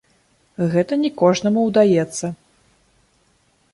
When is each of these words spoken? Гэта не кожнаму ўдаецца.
Гэта 0.75 0.93
не 1.03 1.11
кожнаму 1.21 1.67
ўдаецца. 1.69 2.25